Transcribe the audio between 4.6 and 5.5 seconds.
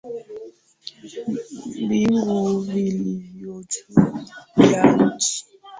ya nchi.